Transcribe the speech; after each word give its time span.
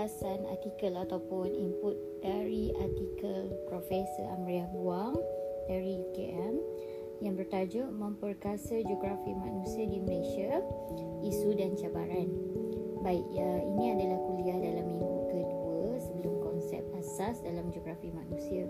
ulasan 0.00 0.48
artikel 0.48 0.96
ataupun 0.96 1.52
input 1.52 1.92
dari 2.24 2.72
artikel 2.80 3.52
Profesor 3.68 4.32
Amriah 4.32 4.64
Buang 4.72 5.12
dari 5.68 6.00
UKM 6.00 6.56
yang 7.20 7.36
bertajuk 7.36 7.84
Memperkasa 7.92 8.80
Geografi 8.80 9.36
Manusia 9.36 9.84
di 9.84 10.00
Malaysia, 10.00 10.64
Isu 11.20 11.52
dan 11.52 11.76
Cabaran. 11.76 12.32
Baik, 13.04 13.28
ya, 13.28 13.60
ini 13.60 13.92
adalah 13.92 14.16
kuliah 14.24 14.56
dalam 14.56 14.88
minggu 14.88 15.16
kedua 15.36 16.00
sebelum 16.00 16.48
konsep 16.48 16.80
asas 16.96 17.44
dalam 17.44 17.68
geografi 17.68 18.08
manusia. 18.08 18.64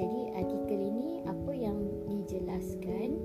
Jadi 0.00 0.32
artikel 0.32 0.80
ini 0.80 1.28
apa 1.28 1.52
yang 1.52 1.76
dijelaskan 2.08 3.20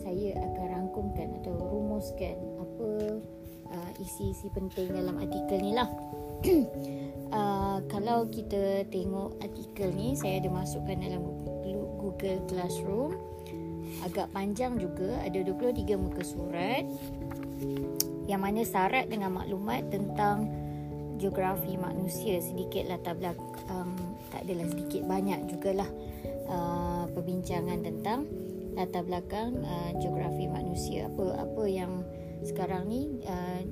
saya 0.00 0.40
akan 0.40 0.66
rangkumkan 0.72 1.36
atau 1.44 1.52
rumuskan 1.52 2.40
apa 2.56 3.20
uh, 3.76 3.92
isi-isi 4.00 4.48
penting 4.56 4.88
dalam 4.88 5.20
artikel 5.20 5.60
ni 5.60 5.76
lah. 5.76 5.92
Uh, 7.32 7.78
kalau 7.92 8.26
kita 8.28 8.86
tengok 8.90 9.38
artikel 9.42 9.90
ni 9.94 10.14
saya 10.18 10.42
ada 10.42 10.50
masukkan 10.50 10.98
dalam 10.98 11.22
Google 12.02 12.42
Classroom. 12.50 13.18
Agak 14.02 14.30
panjang 14.34 14.78
juga 14.82 15.22
ada 15.22 15.38
23 15.42 15.94
muka 15.94 16.22
surat. 16.26 16.82
Yang 18.26 18.40
mana 18.40 18.60
syarat 18.66 19.06
dengan 19.06 19.38
maklumat 19.38 19.90
tentang 19.90 20.50
geografi 21.22 21.78
manusia 21.78 22.42
sedikit 22.42 22.82
latar 22.90 23.14
belakang 23.14 23.54
um, 23.70 23.94
tak 24.34 24.42
adalah 24.42 24.66
sedikit 24.74 25.02
banyak 25.06 25.38
jugalah 25.46 25.86
uh, 26.50 27.06
perbincangan 27.14 27.78
tentang 27.84 28.26
latar 28.74 29.06
belakang 29.06 29.62
uh, 29.62 29.90
geografi 30.02 30.50
manusia. 30.50 31.06
Apa 31.10 31.46
apa 31.46 31.62
yang 31.68 32.02
sekarang 32.42 32.90
ni 32.90 33.22
uh, 33.26 33.62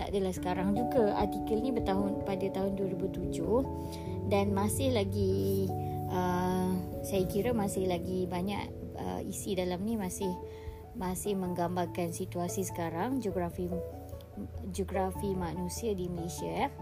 tak 0.00 0.16
adalah 0.16 0.32
sekarang 0.32 0.72
juga 0.72 1.12
artikel 1.20 1.60
ni 1.60 1.76
bertahun 1.76 2.24
pada 2.24 2.48
tahun 2.48 2.72
2007 2.80 4.32
dan 4.32 4.48
masih 4.56 4.96
lagi 4.96 5.68
uh, 6.08 6.72
saya 7.04 7.28
kira 7.28 7.52
masih 7.52 7.84
lagi 7.84 8.24
banyak 8.24 8.64
uh, 8.96 9.20
isi 9.28 9.52
dalam 9.52 9.84
ni 9.84 10.00
masih 10.00 10.32
masih 10.96 11.36
menggambarkan 11.36 12.16
situasi 12.16 12.64
sekarang 12.64 13.20
geografi 13.20 13.68
geografi 14.72 15.36
manusia 15.36 15.92
di 15.92 16.08
Malaysia 16.08 16.48
eh. 16.48 16.72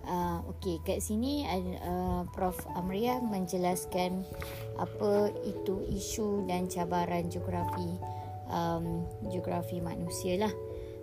Uh, 0.00 0.40
Okey, 0.48 0.80
kat 0.80 1.04
sini 1.04 1.44
uh, 1.84 2.24
Prof 2.32 2.56
Amriah 2.72 3.20
menjelaskan 3.20 4.24
apa 4.80 5.28
itu 5.44 5.84
isu 5.92 6.48
dan 6.48 6.72
cabaran 6.72 7.28
geografi 7.28 8.00
um, 8.48 9.04
geografi 9.28 9.78
manusia 9.84 10.40
lah. 10.40 10.52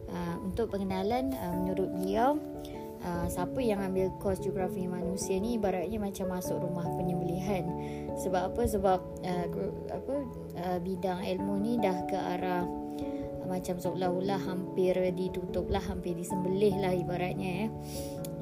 Uh, 0.08 0.40
untuk 0.48 0.72
pengenalan, 0.72 1.36
uh, 1.36 1.54
menurut 1.60 1.92
beliau, 1.92 2.40
uh, 3.04 3.28
siapa 3.28 3.60
yang 3.60 3.84
ambil 3.84 4.08
kos 4.24 4.40
geografi 4.40 4.88
manusia 4.88 5.36
ni 5.36 5.60
ibaratnya 5.60 6.00
macam 6.00 6.32
masuk 6.32 6.64
rumah 6.64 6.88
penyembelihan. 6.96 7.68
Sebab 8.16 8.56
apa? 8.56 8.62
Sebab 8.64 9.00
uh, 9.28 9.48
apa 9.92 10.16
uh, 10.64 10.80
bidang 10.80 11.28
ilmu 11.28 11.60
ni 11.60 11.76
dah 11.76 12.08
ke 12.08 12.16
arah 12.16 12.64
uh, 12.64 13.46
macam 13.52 13.78
seolah-olah 13.78 14.40
hampir 14.48 14.96
ditutup 15.12 15.68
lah, 15.68 15.84
hampir 15.84 16.16
disembelih 16.16 16.80
lah 16.80 16.96
ibaratnya 16.96 17.68
ya. 17.68 17.68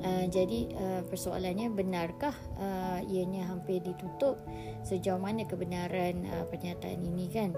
Uh, 0.05 0.25
jadi 0.29 0.69
uh, 0.77 1.02
persoalannya 1.09 1.73
benarkah 1.73 2.35
uh, 2.61 3.02
ianya 3.09 3.50
hampir 3.50 3.81
ditutup 3.81 4.38
sejauh 4.85 5.17
mana 5.17 5.50
kebenaran 5.50 6.29
uh, 6.29 6.45
pernyataan 6.45 7.02
ini 7.02 7.25
kan 7.25 7.57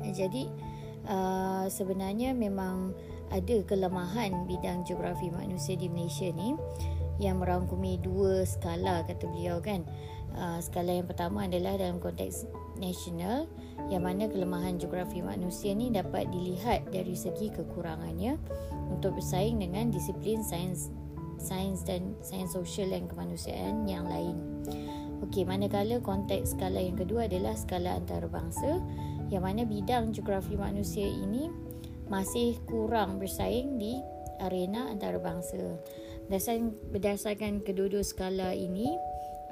uh, 0.00 0.08
jadi 0.08 0.48
uh, 0.48 0.77
sebenarnya 1.72 2.36
memang 2.36 2.92
ada 3.28 3.60
kelemahan 3.64 4.48
bidang 4.48 4.84
geografi 4.88 5.28
manusia 5.28 5.76
di 5.76 5.88
Malaysia 5.88 6.28
ni 6.32 6.56
yang 7.18 7.42
merangkumi 7.42 8.00
dua 8.00 8.46
skala 8.46 9.04
kata 9.04 9.26
beliau 9.26 9.58
kan 9.58 9.84
uh, 10.38 10.58
skala 10.62 11.02
yang 11.02 11.08
pertama 11.08 11.44
adalah 11.50 11.74
dalam 11.76 11.98
konteks 11.98 12.46
nasional 12.78 13.50
yang 13.90 14.06
mana 14.06 14.30
kelemahan 14.30 14.78
geografi 14.78 15.20
manusia 15.20 15.74
ni 15.74 15.90
dapat 15.90 16.30
dilihat 16.30 16.88
dari 16.94 17.18
segi 17.18 17.50
kekurangannya 17.50 18.38
untuk 18.88 19.18
bersaing 19.18 19.58
dengan 19.58 19.90
disiplin 19.90 20.40
sains 20.40 20.88
sains 21.38 21.86
dan 21.86 22.18
sains 22.22 22.50
sosial 22.50 22.90
dan 22.90 23.06
kemanusiaan 23.06 23.86
yang 23.86 24.10
lain. 24.10 24.42
Okey, 25.22 25.46
manakala 25.46 26.02
konteks 26.02 26.54
skala 26.54 26.82
yang 26.82 26.98
kedua 26.98 27.30
adalah 27.30 27.54
skala 27.54 27.98
antarabangsa 27.98 28.82
yang 29.28 29.44
mana 29.44 29.64
bidang 29.68 30.12
geografi 30.12 30.56
manusia 30.56 31.04
ini 31.04 31.52
masih 32.08 32.56
kurang 32.64 33.20
bersaing 33.20 33.76
di 33.76 34.00
arena 34.40 34.88
antarabangsa. 34.88 35.78
Berdasarkan, 36.28 36.64
berdasarkan 36.92 37.52
kedua-dua 37.64 38.04
skala 38.04 38.52
ini, 38.52 38.88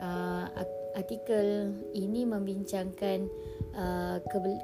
uh, 0.01 0.49
artikel 0.97 1.77
ini 1.93 2.25
membincangkan 2.25 3.29
uh, 3.77 4.17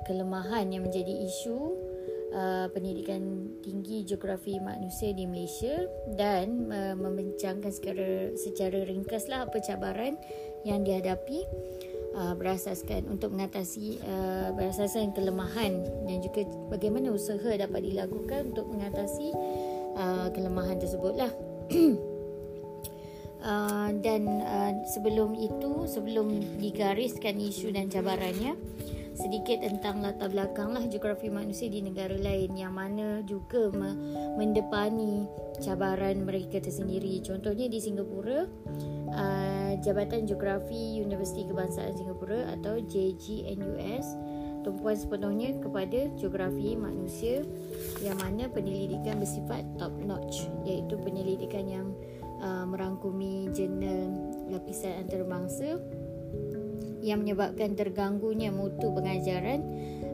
kelemahan 0.08 0.72
yang 0.72 0.88
menjadi 0.88 1.12
isu 1.28 1.76
uh, 2.32 2.66
pendidikan 2.72 3.52
tinggi 3.60 4.04
geografi 4.08 4.56
manusia 4.58 5.12
di 5.12 5.28
Malaysia 5.28 5.84
dan 6.16 6.72
uh, 6.72 6.96
membincangkan 6.96 7.68
secara 7.68 8.32
secara 8.36 8.88
ringkaslah 8.88 9.48
apa 9.48 9.60
cabaran 9.60 10.16
yang 10.64 10.82
dihadapi 10.82 11.44
uh, 12.14 12.34
berasaskan 12.36 13.08
untuk 13.08 13.32
mengatasi 13.32 14.00
uh, 14.04 14.52
berasaskan 14.56 15.12
kelemahan 15.16 15.82
dan 16.08 16.18
juga 16.20 16.46
bagaimana 16.68 17.12
usaha 17.12 17.50
dapat 17.56 17.80
dilakukan 17.84 18.52
untuk 18.54 18.68
mengatasi 18.72 19.32
uh, 19.96 20.28
kelemahan 20.32 20.78
tersebutlah. 20.80 21.32
uh, 23.44 23.90
dan 24.00 24.22
uh, 24.44 24.72
sebelum 24.92 25.36
itu 25.36 25.88
sebelum 25.88 26.60
digariskan 26.60 27.36
isu 27.40 27.72
dan 27.74 27.88
cabarannya 27.88 28.56
sedikit 29.12 29.60
tentang 29.60 30.00
latar 30.00 30.32
belakang 30.32 30.72
lah 30.72 30.88
geografi 30.88 31.28
manusia 31.28 31.68
di 31.68 31.84
negara 31.84 32.16
lain 32.16 32.56
yang 32.56 32.72
mana 32.72 33.20
juga 33.28 33.68
mendepani 34.40 35.28
cabaran 35.60 36.24
mereka 36.24 36.64
tersendiri. 36.64 37.20
Contohnya 37.20 37.68
di 37.68 37.78
Singapura, 37.78 38.48
uh, 39.12 39.72
Jabatan 39.80 40.24
Geografi 40.24 41.00
Universiti 41.00 41.46
Kebangsaan 41.46 41.94
Singapura 41.96 42.56
atau 42.56 42.80
JGNUS 42.80 44.06
tumpuan 44.62 44.94
sepenuhnya 44.94 45.58
kepada 45.58 46.06
geografi 46.14 46.78
manusia 46.78 47.42
yang 48.00 48.14
mana 48.18 48.46
penyelidikan 48.46 49.18
bersifat 49.18 49.66
top 49.76 49.90
notch 50.06 50.46
iaitu 50.62 50.94
penyelidikan 51.02 51.66
yang 51.66 51.86
uh, 52.40 52.62
merangkumi 52.66 53.50
jurnal 53.50 54.32
lapisan 54.48 55.02
antarabangsa 55.02 55.82
yang 57.02 57.26
menyebabkan 57.26 57.74
terganggunya 57.74 58.54
mutu 58.54 58.94
pengajaran 58.94 59.60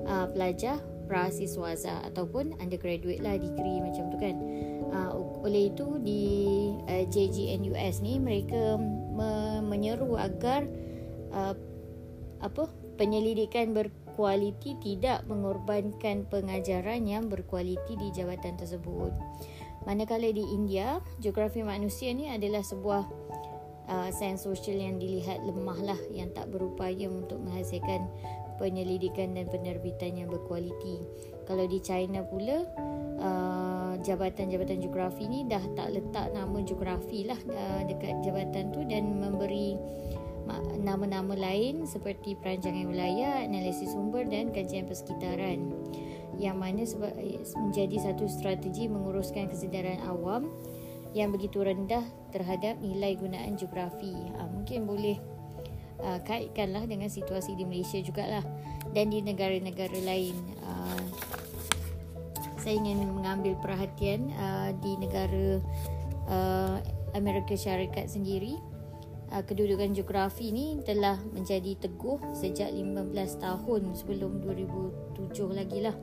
uh, 0.08 0.26
pelajar 0.32 0.80
prasiswaza 1.08 2.04
ataupun 2.08 2.56
undergraduate 2.60 3.20
lah 3.24 3.36
degree 3.36 3.80
macam 3.80 4.12
tu 4.12 4.16
kan. 4.20 4.36
Uh, 4.88 5.44
oleh 5.44 5.68
itu 5.68 6.00
di 6.00 6.24
uh, 6.88 7.04
JGNUS 7.12 8.00
ni 8.00 8.16
mereka 8.16 8.80
me- 8.80 9.60
menyeru 9.60 10.16
agar 10.16 10.64
uh, 11.28 11.52
apa 12.40 12.72
penyelidikan 12.96 13.76
berkualiti 13.76 14.80
tidak 14.80 15.28
mengorbankan 15.28 16.24
pengajaran 16.32 17.04
yang 17.04 17.28
berkualiti 17.28 18.00
di 18.00 18.08
jabatan 18.16 18.56
tersebut. 18.56 19.12
Manakala 19.84 20.32
di 20.32 20.42
India, 20.56 21.04
geografi 21.20 21.60
manusia 21.60 22.10
ni 22.16 22.32
adalah 22.32 22.64
sebuah 22.64 23.04
uh, 23.92 24.10
sains 24.10 24.40
sosial 24.40 24.80
yang 24.80 24.96
dilihat 24.96 25.44
lemah 25.44 25.94
lah 25.94 26.00
yang 26.16 26.32
tak 26.32 26.48
berupaya 26.48 27.12
untuk 27.12 27.38
menghasilkan 27.44 28.08
penyelidikan 28.58 29.36
dan 29.36 29.46
penerbitan 29.46 30.18
yang 30.18 30.32
berkualiti. 30.32 31.04
Kalau 31.46 31.64
di 31.64 31.78
China 31.78 32.26
pula 32.26 32.66
uh, 33.22 33.67
jabatan-jabatan 34.04 34.78
geografi 34.82 35.26
ni 35.26 35.46
dah 35.48 35.62
tak 35.74 35.94
letak 35.94 36.30
nama 36.30 36.58
geografi 36.62 37.26
lah 37.26 37.38
uh, 37.50 37.82
dekat 37.86 38.22
jabatan 38.22 38.70
tu 38.70 38.86
dan 38.86 39.18
memberi 39.18 39.74
nama-nama 40.80 41.36
lain 41.36 41.84
seperti 41.84 42.32
perancangan 42.40 42.88
wilayah, 42.88 43.44
analisis 43.44 43.92
sumber 43.92 44.24
dan 44.24 44.48
kajian 44.48 44.88
persekitaran 44.88 45.76
yang 46.38 46.56
mana 46.56 46.86
sebab 46.86 47.12
menjadi 47.58 47.96
satu 48.10 48.30
strategi 48.30 48.86
menguruskan 48.86 49.50
kesedaran 49.50 49.98
awam 50.06 50.48
yang 51.12 51.34
begitu 51.34 51.60
rendah 51.60 52.04
terhadap 52.30 52.78
nilai 52.78 53.18
gunaan 53.18 53.58
geografi. 53.58 54.14
Ha, 54.38 54.46
mungkin 54.46 54.86
boleh 54.86 55.18
uh, 55.98 56.22
kaitkanlah 56.22 56.86
dengan 56.86 57.10
situasi 57.10 57.58
di 57.58 57.66
Malaysia 57.66 57.98
jugalah 57.98 58.44
dan 58.94 59.10
di 59.10 59.18
negara-negara 59.18 59.98
lain. 60.04 60.36
Uh, 60.62 61.02
saya 62.68 62.84
ingin 62.84 63.00
mengambil 63.16 63.56
perhatian 63.64 64.28
uh, 64.36 64.76
di 64.84 65.00
negara 65.00 65.56
uh, 66.28 66.76
Amerika 67.16 67.56
Syarikat 67.56 68.12
sendiri. 68.12 68.60
Uh, 69.32 69.40
kedudukan 69.40 69.96
geografi 69.96 70.52
ini 70.52 70.76
telah 70.84 71.16
menjadi 71.32 71.80
teguh 71.80 72.20
sejak 72.36 72.68
15 72.68 73.08
tahun 73.40 73.96
sebelum 73.96 74.44
2007 74.44 75.48
lagi 75.48 75.80
lah. 75.80 75.96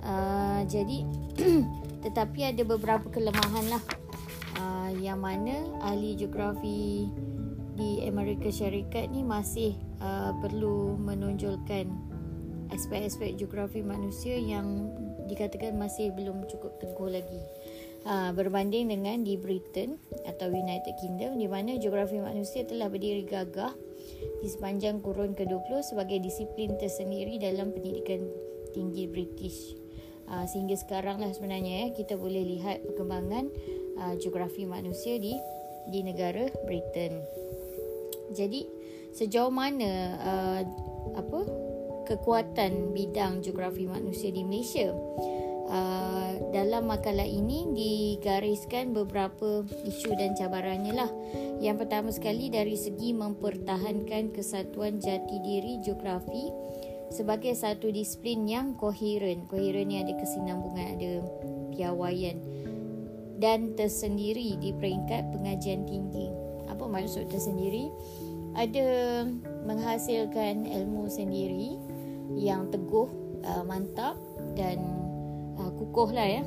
Uh, 0.00 0.64
jadi 0.64 1.04
tetapi 2.08 2.40
ada 2.40 2.64
beberapa 2.64 3.12
kelemahan 3.12 3.68
lah 3.68 3.84
yang 4.92 5.24
mana 5.24 5.56
ahli 5.80 6.12
geografi 6.16 7.08
di 7.76 8.04
Amerika 8.04 8.52
Syarikat 8.52 9.08
ni 9.08 9.24
masih 9.24 9.72
uh, 10.00 10.36
perlu 10.40 11.00
menonjolkan 11.00 11.88
aspek-aspek 12.72 13.36
geografi 13.40 13.80
manusia 13.84 14.36
yang 14.36 14.92
dikatakan 15.26 15.74
masih 15.76 16.10
belum 16.14 16.46
cukup 16.48 16.78
teguh 16.82 17.10
lagi. 17.10 17.42
Uh, 18.02 18.34
berbanding 18.34 18.90
dengan 18.90 19.22
di 19.22 19.38
Britain 19.38 19.94
atau 20.26 20.50
United 20.50 20.98
Kingdom 20.98 21.38
di 21.38 21.46
mana 21.46 21.78
geografi 21.78 22.18
manusia 22.18 22.66
telah 22.66 22.90
berdiri 22.90 23.22
gagah 23.22 23.70
di 24.42 24.48
sepanjang 24.50 24.98
kurun 24.98 25.38
ke-20 25.38 25.86
sebagai 25.86 26.18
disiplin 26.18 26.74
tersendiri 26.82 27.38
dalam 27.38 27.70
pendidikan 27.70 28.26
tinggi 28.74 29.06
British. 29.06 29.78
Uh, 30.26 30.42
sehingga 30.50 30.74
sekarang 30.74 31.22
lah 31.22 31.30
sebenarnya 31.30 31.90
eh, 31.90 31.94
kita 31.94 32.18
boleh 32.18 32.42
lihat 32.58 32.82
perkembangan 32.90 33.46
uh, 34.02 34.14
geografi 34.18 34.66
manusia 34.66 35.22
di 35.22 35.38
di 35.90 36.02
negara 36.02 36.50
Britain. 36.66 37.22
Jadi 38.34 38.66
sejauh 39.12 39.52
mana 39.52 39.92
uh, 40.18 40.60
apa 41.12 41.40
kekuatan 42.12 42.92
bidang 42.92 43.40
geografi 43.40 43.88
manusia 43.88 44.28
di 44.28 44.44
Malaysia? 44.44 44.92
Uh, 45.72 46.36
dalam 46.52 46.84
makalah 46.92 47.24
ini 47.24 47.64
digariskan 47.72 48.92
beberapa 48.92 49.64
isu 49.88 50.12
dan 50.20 50.36
cabarannya 50.36 50.92
lah. 50.92 51.10
Yang 51.64 51.86
pertama 51.86 52.12
sekali 52.12 52.52
dari 52.52 52.76
segi 52.76 53.16
mempertahankan 53.16 54.36
kesatuan 54.36 55.00
jati 55.00 55.40
diri 55.40 55.80
geografi 55.80 56.52
sebagai 57.08 57.56
satu 57.56 57.88
disiplin 57.88 58.44
yang 58.44 58.76
koheren. 58.76 59.48
Koheren 59.48 59.88
ni 59.88 60.04
ada 60.04 60.12
kesinambungan, 60.12 61.00
ada 61.00 61.12
piawaian 61.72 62.36
dan 63.40 63.72
tersendiri 63.74 64.60
di 64.60 64.76
peringkat 64.76 65.32
pengajian 65.32 65.88
tinggi. 65.88 66.28
Apa 66.68 66.84
maksud 66.84 67.32
tersendiri? 67.32 67.88
Ada 68.52 69.24
menghasilkan 69.64 70.68
ilmu 70.68 71.08
sendiri 71.08 71.80
yang 72.36 72.68
teguh, 72.72 73.08
uh, 73.44 73.64
mantap 73.66 74.16
dan 74.54 74.78
uh, 75.58 75.70
kukuh 75.76 76.10
lah 76.12 76.28
ya. 76.28 76.42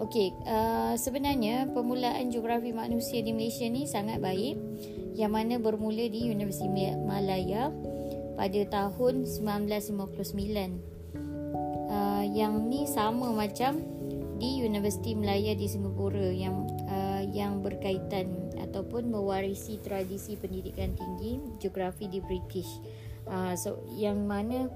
Okey, 0.00 0.32
uh, 0.48 0.96
sebenarnya 0.96 1.68
permulaan 1.76 2.32
geografi 2.32 2.72
manusia 2.72 3.20
di 3.20 3.36
Malaysia 3.36 3.68
ni 3.68 3.84
sangat 3.84 4.16
baik 4.24 4.56
yang 5.12 5.36
mana 5.36 5.60
bermula 5.60 6.08
di 6.08 6.32
Universiti 6.32 6.88
Malaya 7.04 7.68
pada 8.40 8.60
tahun 8.72 9.28
1959. 9.28 11.12
Uh, 11.90 12.24
yang 12.32 12.70
ni 12.70 12.88
sama 12.88 13.28
macam 13.28 13.76
di 14.40 14.64
Universiti 14.64 15.12
Melaya 15.12 15.52
di 15.52 15.68
Singapura 15.68 16.32
yang 16.32 16.64
uh, 16.88 17.20
yang 17.28 17.60
berkaitan 17.60 18.56
ataupun 18.56 19.12
mewarisi 19.12 19.76
tradisi 19.84 20.32
pendidikan 20.40 20.96
tinggi 20.96 21.36
geografi 21.60 22.08
di 22.08 22.24
British. 22.24 22.80
Uh, 23.30 23.54
so 23.54 23.78
yang 23.94 24.26
mana 24.26 24.66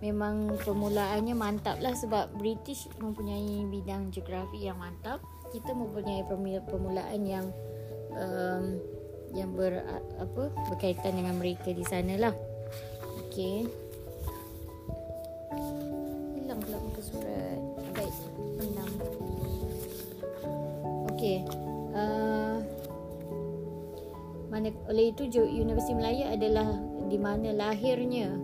memang 0.00 0.56
permulaannya 0.64 1.36
mantap 1.36 1.76
lah 1.84 1.92
sebab 1.92 2.32
British 2.40 2.88
mempunyai 2.96 3.68
bidang 3.68 4.08
geografi 4.08 4.64
yang 4.64 4.80
mantap. 4.80 5.20
Kita 5.52 5.76
mempunyai 5.76 6.24
permulaan 6.64 7.20
yang 7.24 7.46
um, 8.16 8.64
yang 9.36 9.52
ber 9.52 9.84
apa 10.16 10.48
berkaitan 10.72 11.20
dengan 11.20 11.36
mereka 11.36 11.68
di 11.68 11.84
sana 11.84 12.16
lah. 12.16 12.34
Okay. 13.28 13.68
Hilang 16.40 16.60
pula 16.64 16.78
muka 16.80 17.00
surat. 17.04 17.60
Baik. 17.92 18.16
Enam. 18.60 18.90
Okey. 21.12 21.44
Uh, 21.92 22.62
mana 24.48 24.72
oleh 24.88 25.12
itu 25.12 25.28
Universiti 25.44 25.92
Melaya 25.92 26.32
adalah 26.32 26.72
di 27.08 27.18
mana 27.18 27.50
lahirnya 27.56 28.36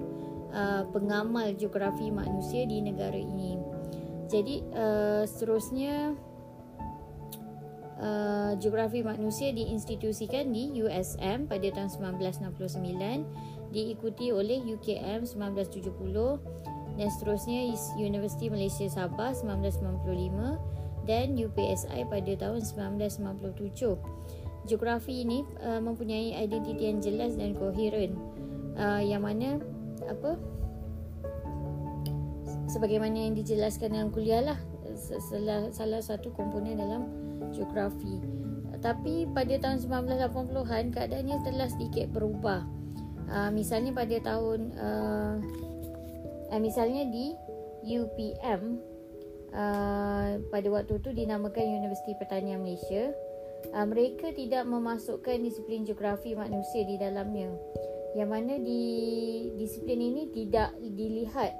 uh, 0.51 0.83
pengamal 0.91 1.53
geografi 1.55 2.09
manusia 2.09 2.65
di 2.65 2.81
negara 2.81 3.17
ini. 3.17 3.61
Jadi 4.29 4.65
uh, 4.73 5.23
seterusnya 5.29 6.17
uh, 8.01 8.53
geografi 8.57 9.05
manusia 9.05 9.53
diinstitusikan 9.53 10.51
di 10.51 10.81
USM 10.81 11.47
pada 11.47 11.69
tahun 11.71 11.91
1969 12.17 13.75
diikuti 13.75 14.31
oleh 14.31 14.63
UKM 14.63 15.27
1970 15.27 16.95
dan 16.95 17.09
seterusnya 17.11 17.75
Universiti 17.99 18.47
Malaysia 18.47 18.87
Sabah 18.87 19.35
1995 19.35 21.05
dan 21.05 21.37
UPSI 21.37 22.01
pada 22.09 22.33
tahun 22.39 22.63
1997. 22.65 23.99
Geografi 24.65 25.29
ini 25.29 25.45
uh, 25.61 25.77
mempunyai 25.83 26.41
identiti 26.41 26.89
yang 26.89 27.03
jelas 27.05 27.37
dan 27.37 27.53
koheren 27.53 28.17
uh, 28.77 29.03
yang 29.03 29.25
mana 29.25 29.59
apa 30.05 30.37
sebagaimana 32.69 33.31
yang 33.31 33.35
dijelaskan 33.39 33.95
dalam 33.95 34.11
kuliah 34.11 34.43
lah 34.43 34.59
salah, 34.99 35.71
salah 35.71 36.01
satu 36.03 36.31
komponen 36.35 36.79
dalam 36.79 37.09
geografi. 37.55 38.21
Tapi 38.85 39.25
pada 39.33 39.55
tahun 39.57 39.81
1980-an 39.81 40.93
keadaannya 40.93 41.37
telah 41.41 41.69
sedikit 41.73 42.13
berubah. 42.13 42.67
Uh, 43.25 43.49
misalnya 43.49 43.97
pada 43.97 44.17
tahun 44.21 44.61
uh, 44.77 45.35
uh, 46.53 46.61
misalnya 46.61 47.09
di 47.09 47.33
UPM 47.85 48.93
Uh, 49.55 50.43
pada 50.51 50.67
waktu 50.67 50.99
itu 50.99 51.15
dinamakan 51.15 51.79
Universiti 51.79 52.19
Pertanian 52.19 52.59
Malaysia. 52.59 53.15
Uh, 53.71 53.87
mereka 53.87 54.35
tidak 54.35 54.67
memasukkan 54.67 55.39
disiplin 55.47 55.87
geografi 55.87 56.35
manusia 56.35 56.83
di 56.83 56.99
dalamnya. 56.99 57.55
Yang 58.15 58.31
mana 58.31 58.55
di 58.63 58.83
disiplin 59.59 59.99
ini 59.99 60.31
tidak 60.31 60.71
dilihat 60.79 61.53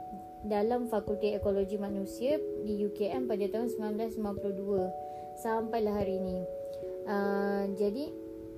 dalam 0.47 0.87
Fakulti 0.87 1.35
Ekologi 1.35 1.81
Manusia 1.81 2.37
di 2.63 2.79
UKM 2.85 3.27
pada 3.27 3.47
tahun 3.49 3.69
1952 3.75 5.41
sampailah 5.41 5.95
hari 5.99 6.21
ini. 6.21 6.39
Uh, 7.05 7.65
jadi 7.75 8.05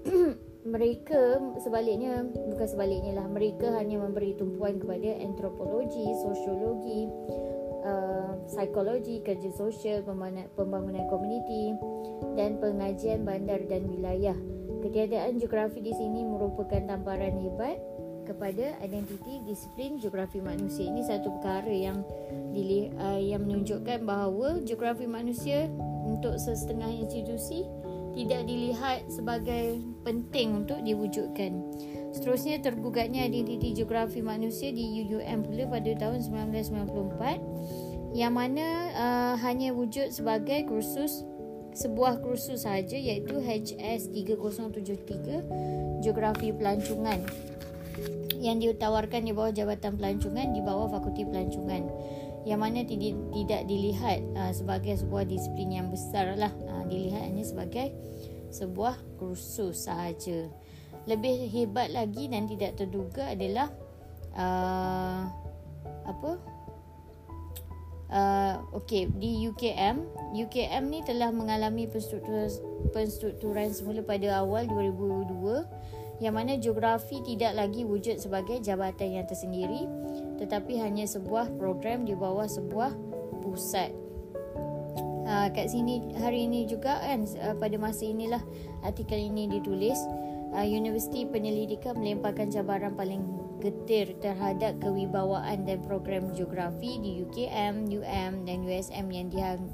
mereka 0.75 1.39
sebaliknya 1.63 2.27
bukan 2.27 2.69
sebaliknya 2.69 3.23
lah 3.23 3.27
mereka 3.31 3.71
hanya 3.79 4.03
memberi 4.03 4.35
tumpuan 4.35 4.77
kepada 4.83 5.17
antropologi, 5.23 6.05
sosiologi, 6.23 7.09
Uh, 7.87 8.35
psikologi, 8.51 9.23
kerja 9.23 9.47
sosial, 9.55 10.03
pembangunan, 10.03 11.07
komuniti 11.07 11.71
dan 12.35 12.59
pengajian 12.59 13.23
bandar 13.23 13.63
dan 13.71 13.87
wilayah. 13.87 14.35
Ketiadaan 14.83 15.39
geografi 15.39 15.79
di 15.79 15.95
sini 15.95 16.27
merupakan 16.27 16.83
tamparan 16.83 17.39
hebat 17.39 17.79
kepada 18.27 18.75
identiti 18.83 19.41
disiplin 19.47 20.03
geografi 20.03 20.43
manusia. 20.43 20.91
Ini 20.91 21.03
satu 21.07 21.31
perkara 21.39 21.71
yang 21.71 22.03
dili, 22.51 22.91
uh, 22.99 23.23
yang 23.23 23.47
menunjukkan 23.47 24.03
bahawa 24.03 24.59
geografi 24.67 25.07
manusia 25.07 25.71
untuk 26.05 26.35
sesetengah 26.37 26.91
institusi 26.91 27.63
tidak 28.17 28.49
dilihat 28.49 29.07
sebagai 29.13 29.79
penting 30.03 30.65
untuk 30.65 30.81
diwujudkan. 30.83 31.63
Seterusnya 32.17 32.65
tergugatnya 32.65 33.29
identiti 33.29 33.77
geografi 33.77 34.25
manusia 34.25 34.73
di 34.73 35.05
UUM 35.05 35.45
pula 35.45 35.69
pada 35.69 35.93
tahun 36.01 36.25
1994 36.25 38.17
yang 38.17 38.33
mana 38.33 38.67
uh, 38.97 39.35
hanya 39.45 39.77
wujud 39.77 40.09
sebagai 40.09 40.65
kursus 40.65 41.29
sebuah 41.77 42.25
kursus 42.25 42.65
sahaja 42.65 42.97
iaitu 42.97 43.37
HS 43.37 44.09
3073 44.09 46.01
Geografi 46.01 46.49
Pelancongan 46.57 47.21
yang 48.39 48.61
ditawarkan 48.61 49.25
di 49.25 49.33
bawah 49.33 49.53
Jabatan 49.53 49.97
Pelancongan 49.97 50.53
di 50.53 50.61
bawah 50.61 50.89
Fakulti 50.93 51.25
Pelancongan. 51.25 51.89
Yang 52.47 52.61
mana 52.63 52.81
tidak, 52.87 53.15
tidak 53.35 53.63
dilihat 53.67 54.19
uh, 54.39 54.53
sebagai 54.55 54.95
sebuah 55.03 55.27
disiplin 55.27 55.75
yang 55.75 55.89
besar 55.91 56.39
lah 56.39 56.55
uh, 56.71 56.87
dilihat 56.87 57.27
hanya 57.27 57.43
sebagai 57.43 57.91
sebuah 58.55 58.95
kursus 59.19 59.91
sahaja. 59.91 60.47
Lebih 61.11 61.51
hebat 61.51 61.91
lagi 61.91 62.31
dan 62.31 62.47
tidak 62.47 62.79
terduga 62.79 63.35
adalah 63.35 63.71
uh, 64.35 65.27
apa? 66.07 66.33
Uh, 68.07 68.63
okey 68.79 69.11
di 69.19 69.51
UKM 69.51 69.99
UKM 70.31 70.85
ni 70.87 71.03
telah 71.03 71.35
mengalami 71.35 71.91
penstrukturan, 71.91 72.47
penstrukturan 72.95 73.75
semula 73.75 73.99
pada 74.07 74.47
awal 74.47 74.63
2002 74.71 75.67
yang 76.21 76.37
mana 76.37 76.57
geografi 76.57 77.21
tidak 77.25 77.53
lagi 77.57 77.85
wujud 77.85 78.17
sebagai 78.17 78.61
jabatan 78.65 79.21
yang 79.21 79.27
tersendiri 79.29 79.85
tetapi 80.41 80.81
hanya 80.81 81.05
sebuah 81.05 81.53
program 81.61 82.09
di 82.09 82.17
bawah 82.17 82.49
sebuah 82.49 82.93
pusat 83.45 83.93
Uh, 85.27 85.51
kat 85.51 85.75
sini 85.75 86.15
hari 86.23 86.47
ini 86.47 86.71
juga 86.71 87.03
kan 87.03 87.27
uh, 87.43 87.59
pada 87.59 87.75
masa 87.83 88.07
inilah 88.07 88.39
artikel 88.87 89.19
ini 89.19 89.51
ditulis 89.51 89.99
uh, 90.55 90.63
Universiti 90.63 91.27
Penyelidikan 91.27 91.99
melemparkan 91.99 92.47
cabaran 92.47 92.95
paling 92.95 93.27
getir 93.59 94.15
terhadap 94.23 94.79
kewibawaan 94.79 95.67
dan 95.67 95.83
program 95.83 96.31
geografi 96.31 97.03
di 97.03 97.27
UKM, 97.27 97.91
UM 97.91 98.47
dan 98.47 98.59
USM 98.63 99.11
yang 99.11 99.27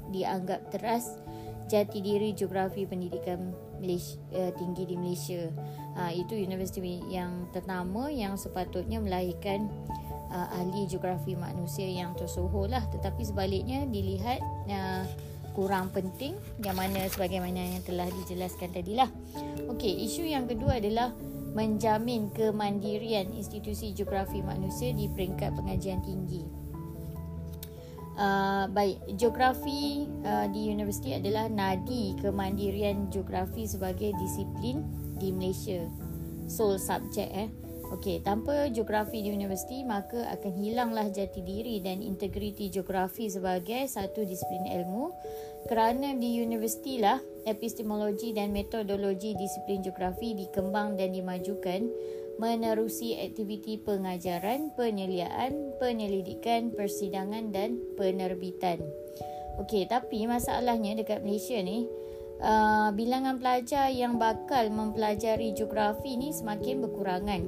dianggap 0.09 0.73
teras 0.73 1.21
jati 1.69 2.01
diri 2.01 2.33
geografi 2.33 2.89
pendidikan 2.89 3.53
Malaysia, 3.77 4.17
uh, 4.33 4.49
tinggi 4.57 4.89
di 4.89 4.95
Malaysia. 4.97 5.53
Uh, 5.93 6.09
itu 6.09 6.33
universiti 6.33 7.05
yang 7.05 7.45
pertama 7.53 8.09
yang 8.09 8.33
sepatutnya 8.33 8.97
melahirkan 8.97 9.69
uh, 10.33 10.49
ahli 10.57 10.89
geografi 10.89 11.37
manusia 11.37 11.85
yang 11.85 12.17
tersohor 12.17 12.65
lah. 12.65 12.81
Tetapi 12.89 13.21
sebaliknya 13.21 13.85
dilihat 13.85 14.41
uh, 14.73 15.05
kurang 15.53 15.93
penting 15.93 16.33
yang 16.65 16.73
mana 16.73 17.05
sebagaimana 17.05 17.77
yang 17.77 17.85
telah 17.85 18.09
dijelaskan 18.09 18.73
tadi 18.73 18.97
lah. 18.97 19.09
Okey, 19.69 19.93
isu 20.09 20.25
yang 20.25 20.49
kedua 20.49 20.81
adalah 20.81 21.13
menjamin 21.53 22.33
kemandirian 22.33 23.29
institusi 23.29 23.93
geografi 23.93 24.41
manusia 24.41 24.89
di 24.97 25.05
peringkat 25.05 25.53
pengajian 25.53 26.01
tinggi. 26.01 26.41
Uh, 28.13 28.69
baik, 28.73 28.97
geografi 29.17 30.09
uh, 30.25 30.45
di 30.49 30.69
universiti 30.69 31.17
adalah 31.17 31.49
nadi 31.49 32.17
kemandirian 32.17 33.09
geografi 33.09 33.65
sebagai 33.65 34.13
disiplin 34.17 34.85
di 35.17 35.29
Malaysia. 35.33 35.83
Sole 36.47 36.79
subject 36.79 37.31
eh. 37.33 37.49
Okey, 37.93 38.25
tanpa 38.25 38.73
geografi 38.73 39.21
di 39.21 39.29
universiti 39.29 39.85
maka 39.85 40.25
akan 40.33 40.53
hilanglah 40.57 41.13
jati 41.13 41.45
diri 41.45 41.77
dan 41.77 42.01
integriti 42.01 42.73
geografi 42.73 43.29
sebagai 43.29 43.85
satu 43.85 44.25
disiplin 44.25 44.65
ilmu 44.65 45.13
kerana 45.69 46.17
di 46.17 46.41
universiti 46.41 46.97
lah 46.97 47.21
epistemologi 47.45 48.33
dan 48.33 48.49
metodologi 48.49 49.37
disiplin 49.37 49.85
geografi 49.85 50.33
dikembang 50.33 50.97
dan 50.97 51.13
dimajukan 51.13 51.85
menerusi 52.41 53.13
aktiviti 53.21 53.77
pengajaran, 53.77 54.73
penyeliaan, 54.73 55.77
penyelidikan, 55.77 56.73
persidangan 56.73 57.53
dan 57.53 57.77
penerbitan. 57.93 58.81
Okey, 59.61 59.85
tapi 59.85 60.25
masalahnya 60.25 60.97
dekat 60.97 61.21
Malaysia 61.21 61.61
ni, 61.61 61.85
uh, 62.41 62.89
bilangan 62.95 63.37
pelajar 63.37 63.91
yang 63.93 64.17
bakal 64.17 64.71
mempelajari 64.71 65.53
geografi 65.53 66.17
ni 66.17 66.33
semakin 66.33 66.81
berkurangan. 66.81 67.41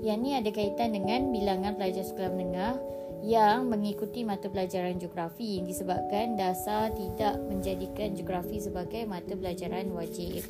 Yang 0.00 0.18
ni 0.22 0.30
ada 0.36 0.50
kaitan 0.52 0.96
dengan 0.96 1.32
bilangan 1.32 1.76
pelajar 1.76 2.04
sekolah 2.06 2.32
menengah 2.32 2.74
yang 3.20 3.68
mengikuti 3.68 4.24
mata 4.24 4.48
pelajaran 4.48 4.96
geografi 4.96 5.60
disebabkan 5.60 6.40
dasar 6.40 6.88
tidak 6.96 7.36
menjadikan 7.52 8.16
geografi 8.16 8.64
sebagai 8.64 9.04
mata 9.04 9.36
pelajaran 9.36 9.92
wajib. 9.92 10.40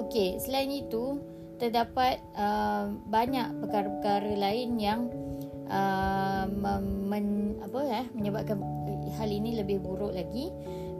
Okey, 0.00 0.40
selain 0.40 0.72
itu, 0.72 1.20
terdapat 1.60 2.18
uh, 2.34 2.88
banyak 3.08 3.62
perkara-perkara 3.62 4.32
lain 4.32 4.80
yang 4.80 5.12
uh, 5.68 6.48
men, 7.04 7.60
apa 7.62 7.78
eh 7.84 8.06
menyebabkan 8.16 8.58
hal 9.20 9.30
ini 9.30 9.60
lebih 9.60 9.84
buruk 9.84 10.16
lagi. 10.16 10.50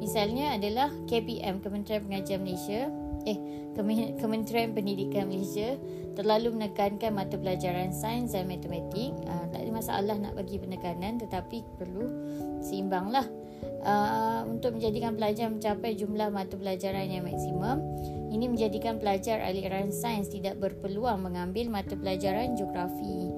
Misalnya 0.03 0.55
adalah 0.57 0.91
KPM 1.07 1.63
Kementerian 1.63 2.03
Pengajian 2.05 2.41
Malaysia 2.43 2.81
eh 3.25 3.39
Kementerian 4.21 4.71
Pendidikan 4.77 5.27
Malaysia 5.27 5.75
terlalu 6.15 6.55
menekankan 6.55 7.11
mata 7.11 7.35
pelajaran 7.35 7.91
sains 7.91 8.31
dan 8.31 8.47
matematik. 8.47 9.11
Uh, 9.27 9.51
tak 9.51 9.67
ada 9.67 9.71
masalah 9.75 10.15
nak 10.15 10.39
bagi 10.39 10.63
penekanan 10.63 11.19
tetapi 11.19 11.67
perlu 11.81 12.07
seimbanglah. 12.63 13.27
Uh, 13.85 14.45
untuk 14.49 14.77
menjadikan 14.81 15.17
pelajar 15.17 15.49
mencapai 15.53 15.97
jumlah 15.97 16.33
mata 16.33 16.57
pelajaran 16.57 17.05
yang 17.05 17.25
maksimum 17.29 17.81
ini 18.35 18.51
menjadikan 18.51 18.99
pelajar 18.99 19.39
aliran 19.47 19.95
sains 19.95 20.27
tidak 20.27 20.59
berpeluang 20.59 21.23
mengambil 21.23 21.71
mata 21.71 21.95
pelajaran 21.95 22.59
geografi. 22.59 23.31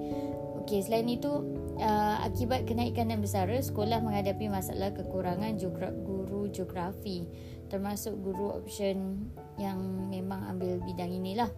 Okey, 0.65 0.81
selain 0.81 1.05
itu, 1.13 1.29
uh, 1.77 2.17
akibat 2.25 2.65
kenaikan 2.65 3.13
dan 3.13 3.21
besar, 3.21 3.53
sekolah 3.53 4.01
menghadapi 4.01 4.49
masalah 4.49 4.97
kekurangan 4.97 5.61
geogra- 5.61 5.93
guru 5.93 6.16
geografi 6.57 7.29
termasuk 7.69 8.15
guru 8.23 8.55
option 8.55 9.29
yang 9.59 9.79
memang 10.09 10.47
ambil 10.49 10.79
bidang 10.87 11.11
inilah. 11.11 11.51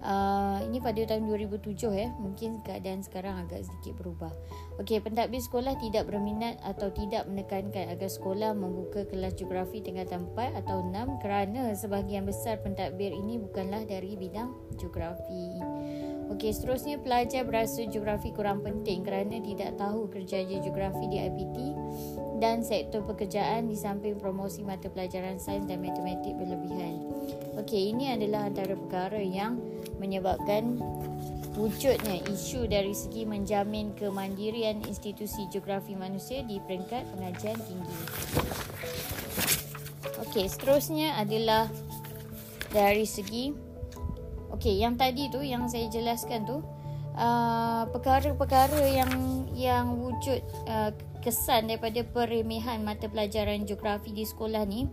Uh, 0.00 0.64
ini 0.64 0.80
pada 0.80 0.96
tahun 1.04 1.28
2007 1.28 1.76
ya. 1.92 2.08
Mungkin 2.16 2.64
keadaan 2.64 3.04
sekarang 3.04 3.44
agak 3.44 3.68
sedikit 3.68 4.00
berubah. 4.00 4.32
Okey, 4.80 4.96
pentadbir 5.04 5.44
sekolah 5.44 5.76
tidak 5.76 6.08
berminat 6.08 6.56
atau 6.64 6.88
tidak 6.88 7.28
menekankan 7.28 7.92
agar 7.92 8.08
sekolah 8.08 8.56
membuka 8.56 9.04
kelas 9.04 9.36
geografi 9.36 9.84
tingkatan 9.84 10.24
4 10.32 10.64
atau 10.64 10.80
6 10.88 11.20
kerana 11.20 11.76
sebahagian 11.76 12.24
besar 12.24 12.64
pentadbir 12.64 13.12
ini 13.12 13.36
bukanlah 13.36 13.84
dari 13.84 14.16
bidang 14.16 14.48
geografi. 14.80 15.60
Okey, 16.32 16.56
seterusnya 16.56 16.96
pelajar 17.04 17.44
berasa 17.44 17.84
geografi 17.84 18.32
kurang 18.32 18.64
penting 18.64 19.04
kerana 19.04 19.36
tidak 19.44 19.76
tahu 19.76 20.08
kerjaya 20.08 20.64
geografi 20.64 21.04
di 21.12 21.18
IPT 21.20 21.56
dan 22.40 22.64
sektor 22.64 23.04
pekerjaan 23.04 23.68
di 23.68 23.76
samping 23.76 24.16
promosi 24.16 24.64
mata 24.64 24.88
pelajaran 24.88 25.36
sains 25.36 25.68
dan 25.68 25.84
matematik 25.84 26.32
berlebihan. 26.40 26.96
Okey, 27.60 27.92
ini 27.92 28.16
adalah 28.16 28.48
antara 28.48 28.72
perkara 28.72 29.20
yang 29.20 29.60
menyebabkan 30.00 30.80
wujudnya 31.54 32.24
isu 32.24 32.64
dari 32.64 32.96
segi 32.96 33.28
menjamin 33.28 33.92
kemandirian 33.92 34.80
institusi 34.88 35.44
geografi 35.52 35.92
manusia 35.92 36.40
di 36.40 36.56
peringkat 36.64 37.04
pengajian 37.12 37.60
tinggi. 37.60 37.96
Okey, 40.24 40.48
seterusnya 40.48 41.20
adalah 41.20 41.68
dari 42.72 43.04
segi 43.04 43.68
Okey, 44.50 44.82
yang 44.82 44.98
tadi 44.98 45.30
tu 45.32 45.40
yang 45.40 45.70
saya 45.70 45.86
jelaskan 45.88 46.44
tu 46.44 46.60
uh, 47.16 47.86
perkara-perkara 47.88 48.82
yang 48.92 49.12
yang 49.56 49.96
wujud 49.96 50.42
uh, 50.68 50.90
kesan 51.20 51.68
daripada 51.68 52.02
peremehan 52.02 52.82
mata 52.82 53.06
pelajaran 53.06 53.68
geografi 53.68 54.10
di 54.10 54.24
sekolah 54.24 54.64
ni 54.64 54.88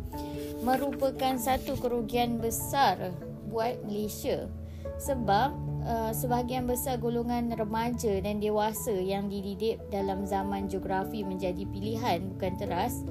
merupakan 0.61 1.39
satu 1.39 1.79
kerugian 1.79 2.37
besar 2.37 3.15
buat 3.47 3.79
Malaysia. 3.87 4.51
Sebab 4.97 5.49
uh, 5.87 6.11
sebahagian 6.11 6.67
besar 6.67 6.99
golongan 6.99 7.53
remaja 7.55 8.19
dan 8.21 8.43
dewasa 8.43 8.93
yang 8.93 9.31
dididik 9.31 9.79
dalam 9.89 10.27
zaman 10.27 10.67
geografi 10.67 11.23
menjadi 11.23 11.63
pilihan 11.69 12.23
bukan 12.35 12.53
teras 12.59 13.03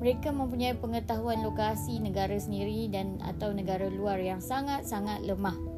mereka 0.00 0.32
mempunyai 0.32 0.72
pengetahuan 0.80 1.44
lokasi 1.44 2.00
negara 2.00 2.32
sendiri 2.40 2.88
dan 2.88 3.20
atau 3.20 3.52
negara 3.52 3.92
luar 3.92 4.16
yang 4.16 4.40
sangat-sangat 4.40 5.20
lemah 5.28 5.69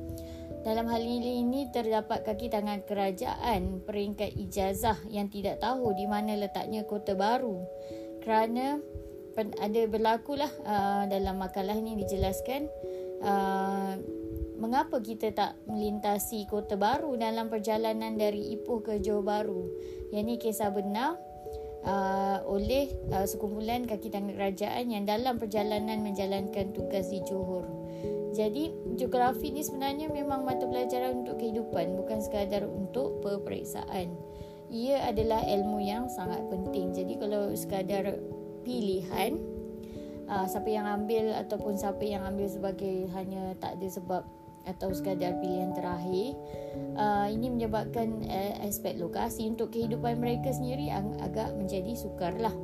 dalam 0.62 0.86
hal 0.86 1.02
ini, 1.02 1.66
terdapat 1.74 2.22
kaki 2.22 2.46
tangan 2.46 2.86
kerajaan 2.86 3.82
peringkat 3.82 4.30
ijazah 4.38 4.94
yang 5.10 5.26
tidak 5.26 5.58
tahu 5.58 5.90
di 5.98 6.06
mana 6.06 6.38
letaknya 6.38 6.86
kota 6.86 7.18
baru. 7.18 7.66
Kerana 8.22 8.78
ada 9.58 9.80
berlakulah 9.90 10.52
uh, 10.62 11.04
dalam 11.10 11.42
makalah 11.42 11.74
ini 11.74 11.98
dijelaskan 11.98 12.70
uh, 13.26 13.98
mengapa 14.62 15.02
kita 15.02 15.34
tak 15.34 15.58
melintasi 15.66 16.46
kota 16.46 16.78
baru 16.78 17.18
dalam 17.18 17.50
perjalanan 17.50 18.14
dari 18.14 18.54
Ipoh 18.54 18.86
ke 18.86 19.02
Johor 19.02 19.26
Bahru. 19.26 19.66
Yang 20.14 20.22
ini 20.22 20.34
kisah 20.38 20.70
benar 20.70 21.18
uh, 21.82 22.38
oleh 22.46 22.86
uh, 23.10 23.26
sekumpulan 23.26 23.82
kaki 23.90 24.14
tangan 24.14 24.38
kerajaan 24.38 24.94
yang 24.94 25.04
dalam 25.10 25.42
perjalanan 25.42 26.06
menjalankan 26.06 26.70
tugas 26.70 27.10
di 27.10 27.18
Johor. 27.26 27.81
Jadi 28.32 28.72
geografi 28.96 29.52
ni 29.52 29.60
sebenarnya 29.60 30.08
memang 30.08 30.48
mata 30.48 30.64
pelajaran 30.64 31.22
untuk 31.24 31.36
kehidupan 31.36 31.94
bukan 32.00 32.18
sekadar 32.24 32.64
untuk 32.64 33.20
peperiksaan. 33.20 34.16
Ia 34.72 35.12
adalah 35.12 35.44
ilmu 35.44 35.84
yang 35.84 36.08
sangat 36.08 36.48
penting. 36.48 36.96
Jadi 36.96 37.20
kalau 37.20 37.52
sekadar 37.52 38.16
pilihan 38.64 39.36
uh, 40.32 40.48
siapa 40.48 40.72
yang 40.72 40.88
ambil 40.88 41.36
ataupun 41.36 41.76
siapa 41.76 42.00
yang 42.08 42.24
ambil 42.24 42.48
sebagai 42.48 43.04
hanya 43.12 43.52
tak 43.60 43.76
ada 43.76 43.88
sebab 43.92 44.22
atau 44.62 44.94
sekadar 44.94 45.42
pilihan 45.42 45.74
terakhir 45.74 46.38
uh, 46.94 47.26
ini 47.26 47.50
menyebabkan 47.50 48.22
uh, 48.30 48.62
aspek 48.62 48.94
lokasi 48.94 49.50
untuk 49.50 49.74
kehidupan 49.74 50.22
mereka 50.22 50.54
sendiri 50.54 50.88
agak 51.20 51.52
menjadi 51.58 51.92
sukar 51.98 52.32
lah. 52.38 52.54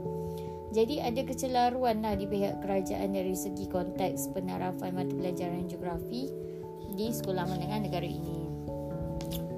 Jadi 0.69 1.01
ada 1.01 1.25
kecelaruan 1.25 2.05
lah 2.05 2.13
di 2.13 2.29
pihak 2.29 2.61
kerajaan 2.61 3.17
dari 3.17 3.33
segi 3.33 3.65
konteks 3.73 4.37
penarafan 4.37 4.93
mata 4.93 5.13
pelajaran 5.17 5.65
geografi 5.65 6.29
di 6.93 7.09
sekolah 7.09 7.49
menengah 7.49 7.81
negara 7.89 8.05
ini. 8.05 8.37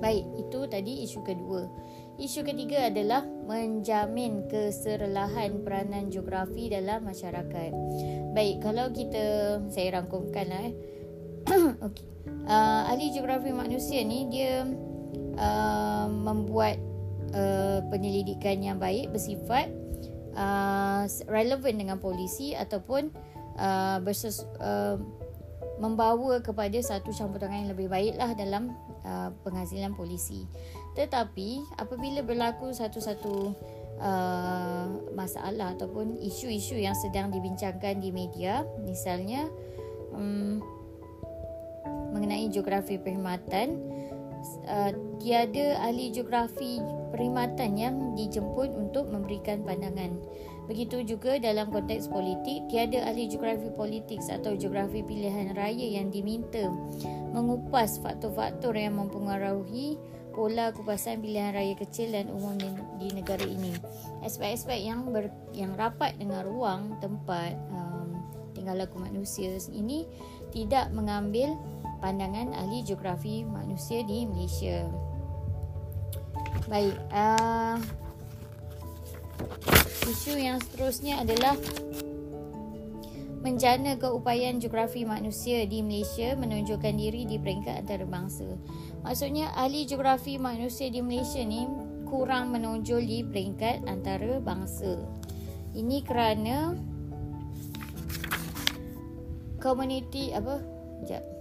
Baik, 0.00 0.25
itu 0.40 0.61
tadi 0.71 1.05
isu 1.05 1.21
kedua. 1.21 1.69
Isu 2.17 2.40
ketiga 2.40 2.88
adalah 2.88 3.21
menjamin 3.25 4.49
keserelahan 4.49 5.61
peranan 5.61 6.09
geografi 6.09 6.73
dalam 6.73 7.05
masyarakat. 7.05 7.73
Baik, 8.33 8.64
kalau 8.64 8.88
kita 8.93 9.59
saya 9.69 10.00
rangkumkan 10.00 10.47
lah 10.49 10.62
eh. 10.64 10.75
okay. 11.87 12.07
Uh, 12.50 12.88
ahli 12.88 13.12
geografi 13.12 13.52
manusia 13.52 14.00
ni 14.00 14.29
dia 14.33 14.64
uh, 15.37 16.07
membuat 16.09 16.81
uh, 17.37 17.85
penyelidikan 17.93 18.61
yang 18.64 18.76
baik 18.81 19.12
bersifat 19.12 19.69
uh, 20.34 21.04
relevan 21.30 21.75
dengan 21.78 21.96
polisi 21.99 22.54
ataupun 22.54 23.10
uh, 23.58 23.99
berses, 24.02 24.44
uh, 24.60 25.00
membawa 25.80 26.44
kepada 26.44 26.76
satu 26.84 27.10
campur 27.10 27.40
tangan 27.40 27.64
yang 27.64 27.72
lebih 27.72 27.88
baiklah 27.88 28.37
dalam 28.37 28.76
uh, 29.02 29.32
penghasilan 29.42 29.96
polisi. 29.96 30.44
Tetapi 30.92 31.80
apabila 31.80 32.20
berlaku 32.20 32.75
satu-satu 32.76 33.34
uh, 34.00 34.87
masalah 35.16 35.72
ataupun 35.76 36.20
isu-isu 36.20 36.76
yang 36.76 36.96
sedang 36.96 37.32
dibincangkan 37.32 38.00
di 38.00 38.10
media 38.12 38.64
misalnya 38.84 39.49
um, 40.12 40.60
mengenai 42.10 42.50
geografi 42.50 42.99
perkhidmatan 42.99 44.00
uh, 44.68 44.92
tiada 45.20 45.80
ahli 45.85 46.11
geografi 46.11 46.80
perkhidmatan 47.11 47.76
yang 47.76 47.94
dijemput 48.14 48.73
untuk 48.75 49.11
memberikan 49.11 49.62
pandangan 49.66 50.16
Begitu 50.70 51.02
juga 51.02 51.35
dalam 51.42 51.66
konteks 51.75 52.06
politik, 52.06 52.70
tiada 52.70 53.02
ahli 53.11 53.26
geografi 53.26 53.75
politik 53.75 54.23
atau 54.30 54.54
geografi 54.54 55.02
pilihan 55.02 55.50
raya 55.59 55.99
yang 55.99 56.14
diminta 56.14 56.70
mengupas 57.35 57.99
faktor-faktor 57.99 58.78
yang 58.78 58.94
mempengaruhi 58.94 59.99
pola 60.30 60.70
kupasan 60.70 61.18
pilihan 61.18 61.59
raya 61.59 61.75
kecil 61.75 62.14
dan 62.14 62.30
umum 62.30 62.54
di, 62.54 62.70
di 63.02 63.09
negara 63.18 63.42
ini. 63.42 63.75
Aspek-aspek 64.23 64.78
yang 64.78 65.11
ber, 65.11 65.26
yang 65.50 65.75
rapat 65.75 66.14
dengan 66.23 66.47
ruang 66.47 67.02
tempat 67.02 67.59
um, 67.75 68.14
tinggal 68.54 68.78
laku 68.78 69.02
manusia 69.02 69.50
ini 69.75 70.06
tidak 70.54 70.87
mengambil 70.94 71.59
pandangan 72.00 72.57
ahli 72.57 72.83
geografi 72.83 73.47
manusia 73.47 74.02
di 74.02 74.25
Malaysia. 74.26 74.88
Baik, 76.66 76.97
uh, 77.12 77.76
Isu 80.11 80.35
yang 80.35 80.59
seterusnya 80.59 81.23
adalah 81.23 81.54
menjana 83.40 83.97
keupayaan 83.97 84.61
geografi 84.61 85.07
manusia 85.07 85.64
di 85.64 85.80
Malaysia 85.80 86.37
menunjukkan 86.37 86.95
diri 86.99 87.25
di 87.25 87.38
peringkat 87.38 87.87
antarabangsa. 87.87 88.59
Maksudnya 89.07 89.54
ahli 89.57 89.87
geografi 89.87 90.37
manusia 90.37 90.90
di 90.90 91.00
Malaysia 91.00 91.40
ni 91.40 91.64
kurang 92.11 92.50
menonjol 92.50 93.00
di 93.07 93.23
peringkat 93.23 93.87
antarabangsa. 93.87 94.99
Ini 95.78 96.02
kerana 96.02 96.75
komuniti 99.62 100.35
apa? 100.35 100.59
Sekejap. 101.00 101.39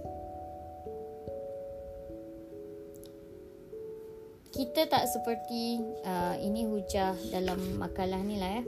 Kita 4.50 4.90
tak 4.90 5.06
seperti 5.06 5.78
uh, 6.02 6.34
ini 6.42 6.66
hujah 6.66 7.14
dalam 7.30 7.58
makalah 7.78 8.18
ni 8.18 8.36
lah 8.38 8.60
ya. 8.60 8.62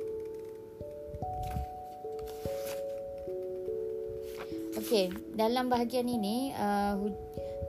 Okey, 4.83 5.15
dalam 5.35 5.71
bahagian 5.71 6.07
ini 6.07 6.55
uh, 6.55 6.99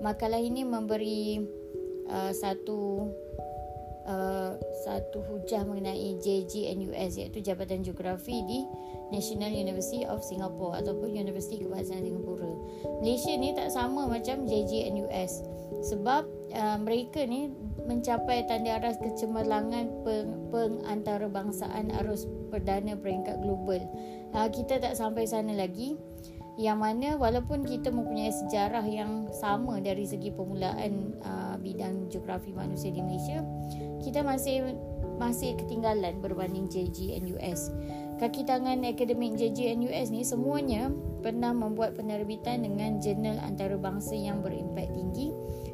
makalah 0.01 0.39
ini 0.39 0.62
memberi 0.65 1.41
uh, 2.10 2.32
satu 2.32 3.10
uh, 4.07 4.55
satu 4.83 5.24
hujah 5.24 5.63
mengenai 5.63 6.19
JGNUS 6.19 7.19
iaitu 7.19 7.39
Jabatan 7.43 7.83
Geografi 7.83 8.43
di 8.48 8.67
National 9.12 9.53
University 9.53 10.03
of 10.07 10.24
Singapore 10.25 10.79
ataupun 10.81 11.13
Universiti 11.13 11.62
Kebangsaan 11.62 12.03
Singapura. 12.03 12.50
Malaysia 13.03 13.33
ni 13.36 13.53
tak 13.53 13.69
sama 13.72 14.10
macam 14.10 14.48
JGNUS 14.50 15.43
sebab 15.83 16.24
uh, 16.55 16.77
mereka 16.79 17.25
ni 17.27 17.51
mencapai 17.83 18.48
tanda 18.48 18.79
aras 18.79 18.95
kecemerlangan 19.01 19.89
peng, 20.07 20.31
pengantarbangsaan 20.53 21.91
arus 22.03 22.29
perdana 22.48 22.95
peringkat 22.95 23.41
global. 23.43 23.81
Uh, 24.31 24.48
kita 24.50 24.79
tak 24.79 24.95
sampai 24.95 25.27
sana 25.27 25.51
lagi. 25.53 26.00
Yang 26.53 26.77
mana 26.77 27.10
walaupun 27.17 27.65
kita 27.65 27.89
mempunyai 27.89 28.29
sejarah 28.29 28.86
yang 28.86 29.25
sama 29.33 29.81
dari 29.81 30.05
segi 30.05 30.29
permulaan 30.29 31.17
uh, 31.25 31.55
bidang 31.57 32.13
geografi 32.13 32.53
manusia 32.53 32.93
di 32.93 33.01
Malaysia, 33.01 33.41
kita 34.05 34.22
masih 34.22 34.77
masih 35.17 35.57
ketinggalan 35.57 36.21
berbanding 36.21 36.69
JG 36.69 37.17
and 37.17 37.25
US. 37.38 37.73
Kaki 38.21 38.45
tangan 38.45 38.86
akademik 38.86 39.34
JG 39.34 39.73
and 39.73 39.82
US 39.89 40.13
ni 40.13 40.21
semuanya 40.21 40.93
pernah 41.25 41.49
membuat 41.58 41.97
penerbitan 41.97 42.62
dengan 42.62 43.01
jurnal 43.01 43.41
antarabangsa 43.41 44.13
yang 44.13 44.45
berimpak 44.45 44.93
tinggi 44.93 45.34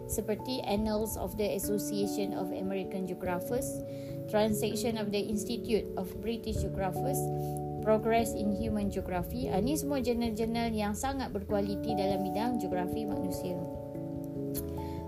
seperti 0.10 0.64
Annals 0.66 1.20
of 1.20 1.38
the 1.38 1.46
Association 1.60 2.34
of 2.34 2.50
American 2.50 3.06
Geographers, 3.06 3.84
Transaction 4.32 4.98
of 4.98 5.14
the 5.14 5.22
Institute 5.22 5.86
of 6.00 6.10
British 6.24 6.66
Geographers, 6.66 7.20
Progress 7.90 8.38
in 8.38 8.54
Human 8.54 8.94
Geography. 8.94 9.50
Ini 9.50 9.74
ah, 9.74 9.78
semua 9.82 9.98
jurnal-jurnal 9.98 10.70
yang 10.78 10.94
sangat 10.94 11.34
berkualiti 11.34 11.98
dalam 11.98 12.22
bidang 12.22 12.62
geografi 12.62 13.02
manusia. 13.02 13.58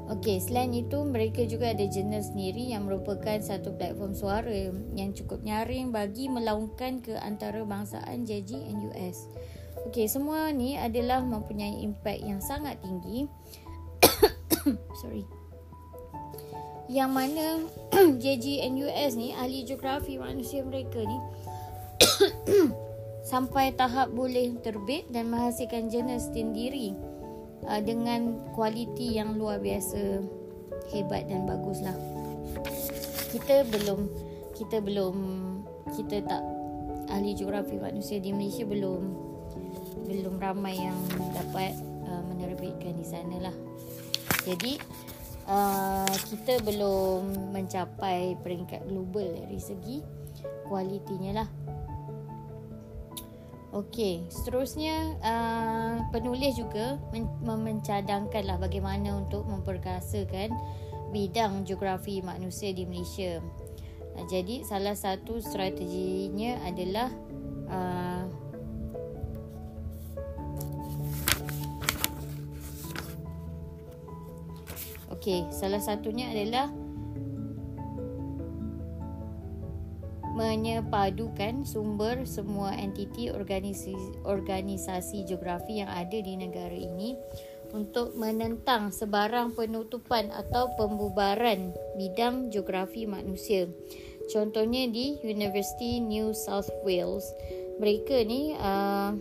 Okey, 0.10 0.42
selain 0.42 0.74
itu 0.74 0.98
mereka 1.06 1.46
juga 1.46 1.78
ada 1.78 1.86
jurnal 1.86 2.26
sendiri 2.26 2.74
yang 2.74 2.90
merupakan 2.90 3.38
satu 3.38 3.78
platform 3.78 4.18
suara 4.18 4.74
yang 4.98 5.14
cukup 5.14 5.46
nyaring 5.46 5.94
bagi 5.94 6.26
melaungkan 6.26 7.06
ke 7.06 7.14
antara 7.22 7.62
bangsaan 7.62 8.26
JG 8.26 8.50
and 8.66 8.90
US. 8.90 9.30
Okey, 9.86 10.10
semua 10.10 10.50
ni 10.50 10.74
adalah 10.74 11.22
mempunyai 11.22 11.86
impact 11.86 12.26
yang 12.26 12.42
sangat 12.42 12.82
tinggi 12.82 13.30
sorry 15.06 15.22
yang 16.92 17.16
mana 17.16 17.64
JG 18.24 18.68
NUS 18.68 19.16
ni 19.16 19.32
ahli 19.32 19.64
geografi 19.64 20.20
manusia 20.20 20.60
mereka 20.60 21.00
ni 21.00 21.18
sampai 23.32 23.72
tahap 23.76 24.12
boleh 24.12 24.58
terbit 24.60 25.08
dan 25.10 25.32
menghasilkan 25.32 25.88
jurnal 25.88 26.20
sendiri 26.20 26.94
uh, 27.68 27.82
dengan 27.82 28.38
kualiti 28.54 29.18
yang 29.18 29.38
luar 29.38 29.62
biasa 29.62 30.22
hebat 30.92 31.30
dan 31.30 31.48
baguslah 31.48 31.96
kita 33.32 33.64
belum 33.72 34.12
kita 34.58 34.84
belum 34.84 35.16
kita 35.96 36.24
tak 36.28 36.44
ahli 37.12 37.36
geografi 37.36 37.80
manusia 37.80 38.20
di 38.20 38.36
Malaysia 38.36 38.68
belum 38.68 39.02
belum 40.08 40.36
ramai 40.44 40.76
yang 40.76 40.98
dapat 41.32 41.76
uh, 42.08 42.24
menerbitkan 42.28 42.98
di 43.00 43.06
sana 43.08 43.50
lah 43.50 43.56
jadi 44.44 44.76
uh, 45.48 46.16
kita 46.28 46.60
belum 46.66 47.54
mencapai 47.56 48.36
peringkat 48.42 48.84
global 48.90 49.28
dari 49.30 49.62
segi 49.62 50.22
kualitinya 50.72 51.44
lah. 51.44 51.48
Okey, 53.72 54.28
seterusnya 54.28 55.16
uh, 55.24 56.04
penulis 56.12 56.60
juga 56.60 57.00
men- 57.16 57.40
mencadangkan 57.40 58.44
lah 58.44 58.60
bagaimana 58.60 59.16
untuk 59.16 59.48
memperkasakan 59.48 60.52
bidang 61.16 61.64
geografi 61.64 62.20
manusia 62.20 62.76
di 62.76 62.84
Malaysia. 62.84 63.40
Uh, 64.20 64.28
jadi 64.28 64.68
salah 64.68 64.92
satu 64.92 65.40
strateginya 65.40 66.60
adalah 66.68 67.16
uh, 67.72 68.28
Okey, 75.16 75.48
salah 75.54 75.80
satunya 75.80 76.28
adalah 76.34 76.68
menyepadukan 80.32 81.68
sumber 81.68 82.24
semua 82.24 82.72
entiti 82.76 83.28
organisasi, 83.28 84.24
organisasi 84.24 85.28
geografi 85.28 85.84
yang 85.84 85.92
ada 85.92 86.18
di 86.18 86.34
negara 86.40 86.74
ini 86.74 87.20
untuk 87.72 88.16
menentang 88.20 88.92
sebarang 88.92 89.56
penutupan 89.56 90.32
atau 90.32 90.72
pembubaran 90.76 91.72
bidang 91.96 92.52
geografi 92.52 93.08
manusia. 93.08 93.68
Contohnya 94.32 94.88
di 94.88 95.20
University 95.24 96.00
New 96.00 96.32
South 96.32 96.72
Wales, 96.88 97.28
mereka 97.80 98.24
ni 98.24 98.56
uh, 98.56 99.12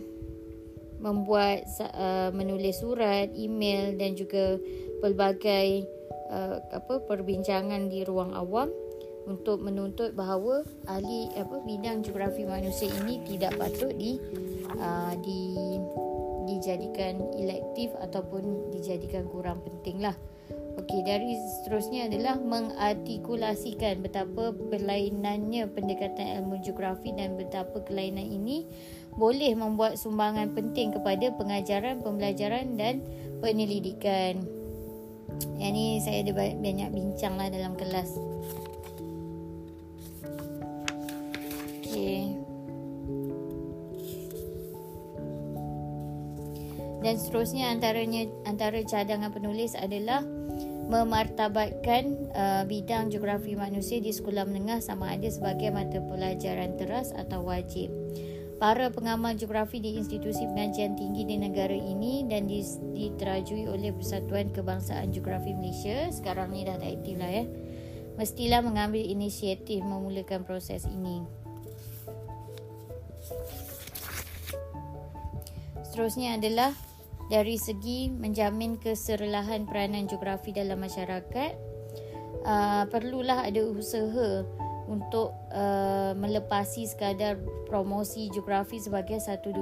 membuat 1.01 1.65
uh, 1.97 2.29
menulis 2.31 2.79
surat, 2.79 3.27
email 3.33 3.97
dan 3.97 4.15
juga 4.15 4.61
pelbagai 5.01 5.83
uh, 6.29 6.61
apa 6.71 7.03
perbincangan 7.09 7.89
di 7.89 8.05
ruang 8.05 8.31
awam 8.37 8.69
untuk 9.29 9.61
menuntut 9.61 10.17
bahawa 10.17 10.65
ahli 10.89 11.29
apa 11.37 11.61
bidang 11.61 12.01
geografi 12.01 12.45
manusia 12.45 12.89
ini 13.05 13.21
tidak 13.25 13.57
patut 13.57 13.93
di 13.93 14.17
uh, 14.77 15.13
di 15.21 15.55
dijadikan 16.49 17.21
elektif 17.37 17.93
ataupun 18.01 18.73
dijadikan 18.73 19.29
kurang 19.29 19.61
penting 19.61 20.01
lah. 20.01 20.17
Okey, 20.79 21.03
dari 21.03 21.35
seterusnya 21.35 22.07
adalah 22.07 22.39
mengartikulasikan 22.39 23.99
betapa 24.01 24.55
perlainannya 24.55 25.67
pendekatan 25.67 26.41
ilmu 26.41 26.63
geografi 26.63 27.11
dan 27.11 27.35
betapa 27.35 27.83
kelainan 27.83 28.23
ini 28.23 28.65
boleh 29.19 29.51
membuat 29.51 29.99
sumbangan 29.99 30.55
penting 30.55 30.95
kepada 30.95 31.35
pengajaran, 31.35 31.99
pembelajaran 31.99 32.79
dan 32.79 33.03
penyelidikan. 33.43 34.39
Yang 35.59 35.71
ni 35.75 35.85
saya 35.99 36.23
ada 36.23 36.31
banyak 36.35 36.89
bincang 36.91 37.35
lah 37.35 37.51
dalam 37.51 37.75
kelas. 37.75 38.15
Dan 47.01 47.17
seterusnya 47.17 47.73
antaranya 47.73 48.29
antara 48.45 48.77
cadangan 48.85 49.33
penulis 49.33 49.73
adalah 49.73 50.21
memartabatkan 50.91 52.29
uh, 52.35 52.63
bidang 52.67 53.09
geografi 53.09 53.57
manusia 53.57 53.97
di 53.97 54.13
sekolah 54.13 54.45
menengah 54.45 54.83
sama 54.83 55.15
ada 55.17 55.25
sebagai 55.31 55.73
mata 55.73 55.97
pelajaran 55.97 56.77
teras 56.77 57.09
atau 57.15 57.41
wajib. 57.41 57.89
Para 58.61 58.93
pengamal 58.93 59.33
geografi 59.33 59.81
di 59.81 59.97
institusi 59.97 60.45
pengajian 60.45 60.93
tinggi 60.93 61.25
di 61.25 61.41
negara 61.41 61.73
ini 61.73 62.29
dan 62.29 62.45
diterajui 62.93 63.65
oleh 63.65 63.89
Persatuan 63.89 64.53
Kebangsaan 64.53 65.09
Geografi 65.09 65.57
Malaysia, 65.57 66.13
sekarang 66.13 66.53
ni 66.53 66.69
dah 66.69 66.77
tak 66.77 67.01
aktif 67.01 67.17
lah 67.17 67.41
ya, 67.41 67.43
mestilah 68.21 68.61
mengambil 68.61 69.01
inisiatif 69.01 69.81
memulakan 69.81 70.45
proses 70.45 70.85
ini. 70.85 71.40
Seterusnya 76.01 76.41
adalah 76.41 76.73
dari 77.29 77.61
segi 77.61 78.09
menjamin 78.09 78.81
keserelahan 78.81 79.69
peranan 79.69 80.09
geografi 80.09 80.49
dalam 80.49 80.81
masyarakat 80.81 81.53
uh, 82.41 82.89
perlulah 82.89 83.45
ada 83.45 83.61
usaha 83.69 84.41
untuk 84.89 85.29
uh, 85.53 86.17
melepasi 86.17 86.89
sekadar 86.89 87.37
promosi 87.69 88.33
geografi 88.33 88.81
sebagai 88.81 89.21
satu 89.21 89.53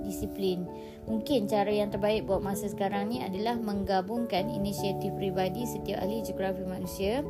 disiplin. 0.00 0.64
Mungkin 1.04 1.44
cara 1.44 1.68
yang 1.68 1.92
terbaik 1.92 2.24
buat 2.24 2.40
masa 2.40 2.72
sekarang 2.72 3.12
ni 3.12 3.20
adalah 3.20 3.60
menggabungkan 3.60 4.48
inisiatif 4.48 5.12
pribadi 5.20 5.68
setiap 5.68 6.00
ahli 6.00 6.24
geografi 6.24 6.64
manusia 6.64 7.20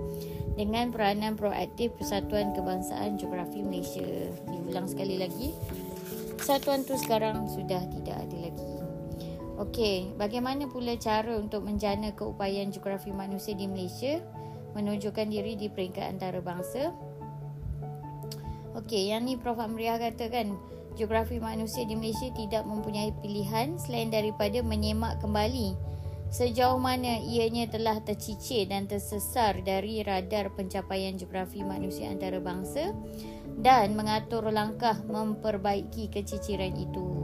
dengan 0.55 0.94
peranan 0.94 1.35
proaktif 1.35 1.90
Persatuan 1.98 2.55
Kebangsaan 2.55 3.18
Geografi 3.18 3.59
Malaysia. 3.66 4.07
Diulang 4.46 4.87
sekali 4.87 5.18
lagi. 5.18 5.51
Persatuan 6.42 6.83
tu 6.83 6.98
sekarang 6.98 7.46
sudah 7.46 7.79
tidak 7.87 8.18
ada. 8.18 8.41
Okey, 9.62 10.18
bagaimana 10.18 10.66
pula 10.66 10.98
cara 10.98 11.38
untuk 11.38 11.62
menjana 11.62 12.11
keupayaan 12.18 12.75
geografi 12.75 13.14
manusia 13.14 13.55
di 13.55 13.70
Malaysia 13.70 14.18
menunjukkan 14.75 15.31
diri 15.31 15.55
di 15.55 15.70
peringkat 15.70 16.18
antarabangsa? 16.18 16.90
Okey, 18.75 19.14
yang 19.14 19.22
ni 19.22 19.38
Prof 19.38 19.62
Amriah 19.62 20.03
kata 20.03 20.27
kan, 20.35 20.59
geografi 20.98 21.38
manusia 21.38 21.87
di 21.87 21.94
Malaysia 21.94 22.27
tidak 22.35 22.66
mempunyai 22.66 23.14
pilihan 23.22 23.79
selain 23.79 24.11
daripada 24.11 24.59
menyemak 24.66 25.22
kembali 25.22 25.79
sejauh 26.33 26.81
mana 26.81 27.22
ianya 27.22 27.68
telah 27.68 28.01
tercicir 28.01 28.66
dan 28.66 28.88
tersesar 28.88 29.61
dari 29.62 30.01
radar 30.03 30.51
pencapaian 30.57 31.14
geografi 31.14 31.61
manusia 31.62 32.09
antarabangsa 32.09 32.96
dan 33.61 33.92
mengatur 33.94 34.48
langkah 34.48 34.96
memperbaiki 35.07 36.09
keciciran 36.09 36.72
itu. 36.75 37.21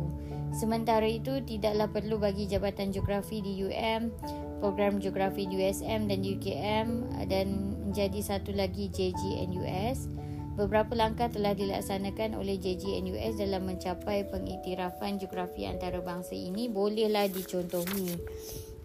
Sementara 0.58 1.06
itu, 1.06 1.38
tidaklah 1.46 1.86
perlu 1.86 2.18
bagi 2.18 2.50
Jabatan 2.50 2.90
Geografi 2.90 3.38
di 3.38 3.62
UM, 3.62 4.10
Program 4.58 4.98
Geografi 4.98 5.46
di 5.46 5.54
USM 5.54 6.10
dan 6.10 6.18
UKM 6.18 6.88
dan 7.30 7.78
menjadi 7.86 8.18
satu 8.18 8.50
lagi 8.58 8.90
JGNUS. 8.90 10.10
Beberapa 10.58 10.98
langkah 10.98 11.30
telah 11.30 11.54
dilaksanakan 11.54 12.34
oleh 12.34 12.58
JGNUS 12.58 13.38
dalam 13.38 13.70
mencapai 13.70 14.26
pengiktirafan 14.26 15.22
geografi 15.22 15.70
antarabangsa 15.70 16.34
ini 16.34 16.66
bolehlah 16.66 17.30
dicontohi. 17.30 18.18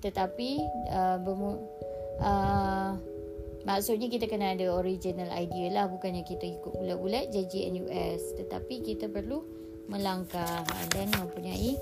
Tetapi 0.05 0.49
uh, 0.93 1.17
bermu, 1.25 1.51
uh, 2.21 2.93
maksudnya 3.65 4.13
kita 4.13 4.29
kena 4.29 4.53
ada 4.53 4.69
original 4.69 5.33
idea 5.33 5.73
lah 5.73 5.85
bukannya 5.89 6.21
kita 6.21 6.45
ikut 6.45 6.77
bulat-bulat 6.77 7.31
JGNUS 7.33 8.37
tetapi 8.37 8.83
kita 8.83 9.07
perlu 9.09 9.62
melangkah 9.87 10.63
dan 10.91 11.07
mempunyai 11.15 11.75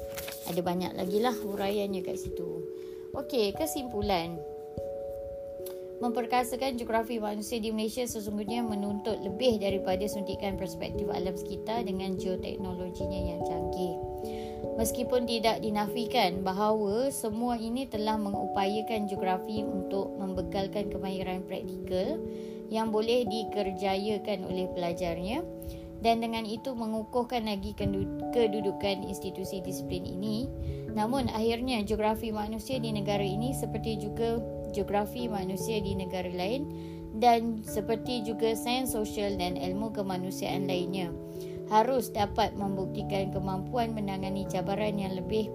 ada 0.50 0.62
banyak 0.64 0.92
lagi 0.98 1.18
lah 1.22 1.34
huraiannya 1.34 2.02
kat 2.02 2.18
situ. 2.18 2.66
Okey, 3.12 3.54
kesimpulan. 3.54 4.40
Memperkasakan 6.02 6.82
geografi 6.82 7.22
manusia 7.22 7.62
di 7.62 7.70
Malaysia 7.70 8.02
sesungguhnya 8.02 8.66
menuntut 8.66 9.22
lebih 9.22 9.62
daripada 9.62 10.02
suntikan 10.10 10.58
perspektif 10.58 11.06
alam 11.14 11.38
sekitar 11.38 11.86
dengan 11.86 12.18
geoteknologinya 12.18 13.22
yang 13.22 13.42
canggih. 13.46 13.94
Meskipun 14.82 15.30
tidak 15.30 15.62
dinafikan 15.62 16.42
bahawa 16.42 17.14
semua 17.14 17.54
ini 17.54 17.86
telah 17.86 18.18
mengupayakan 18.18 19.06
geografi 19.06 19.62
untuk 19.62 20.10
membekalkan 20.18 20.90
kemahiran 20.90 21.46
praktikal 21.46 22.18
yang 22.74 22.90
boleh 22.90 23.22
dikerjayakan 23.30 24.48
oleh 24.50 24.66
pelajarnya, 24.74 25.46
dan 26.02 26.20
dengan 26.20 26.44
itu 26.50 26.74
mengukuhkan 26.74 27.46
lagi 27.46 27.78
kedudukan 28.34 29.06
institusi 29.06 29.62
disiplin 29.62 30.04
ini. 30.04 30.50
Namun 30.92 31.30
akhirnya 31.32 31.86
geografi 31.86 32.34
manusia 32.34 32.82
di 32.82 32.92
negara 32.92 33.24
ini 33.24 33.54
seperti 33.56 34.02
juga 34.02 34.42
geografi 34.76 35.30
manusia 35.30 35.80
di 35.80 35.96
negara 35.96 36.28
lain 36.28 36.68
dan 37.22 37.62
seperti 37.64 38.26
juga 38.26 38.58
sains 38.58 38.92
sosial 38.92 39.36
dan 39.36 39.56
ilmu 39.60 39.92
kemanusiaan 39.92 40.68
lainnya 40.68 41.12
harus 41.72 42.12
dapat 42.12 42.52
membuktikan 42.60 43.32
kemampuan 43.32 43.96
menangani 43.96 44.44
cabaran 44.48 45.00
yang 45.00 45.16
lebih 45.16 45.48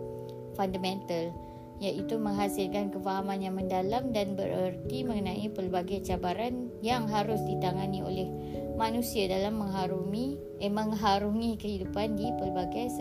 fundamental 0.56 1.32
iaitu 1.76 2.16
menghasilkan 2.16 2.88
kefahaman 2.88 3.44
yang 3.44 3.52
mendalam 3.52 4.08
dan 4.16 4.32
bererti 4.32 5.04
mengenai 5.04 5.52
pelbagai 5.52 6.08
cabaran 6.08 6.72
yang 6.80 7.04
harus 7.04 7.40
ditangani 7.44 8.00
oleh 8.00 8.28
manusia 8.76 9.26
dalam 9.26 9.56
mengharumi 9.58 10.36
eh, 10.60 10.70
mengharungi 10.70 11.56
kehidupan 11.56 12.14
di 12.14 12.28
pelbagai 12.36 12.92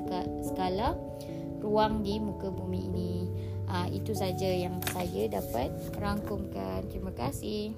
skala 0.47 0.95
ruang 1.59 2.01
di 2.05 2.17
muka 2.21 2.49
bumi 2.49 2.81
ini. 2.89 3.13
Ah, 3.65 3.89
itu 3.89 4.13
saja 4.13 4.45
yang 4.45 4.77
saya 4.93 5.25
dapat 5.25 5.73
rangkumkan. 5.97 6.85
Terima 6.87 7.09
kasih. 7.11 7.73